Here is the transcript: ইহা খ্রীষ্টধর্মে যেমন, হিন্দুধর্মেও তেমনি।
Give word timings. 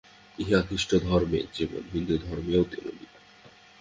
ইহা 0.39 0.59
খ্রীষ্টধর্মে 0.61 1.39
যেমন, 1.53 1.83
হিন্দুধর্মেও 1.93 2.63
তেমনি। 2.63 3.05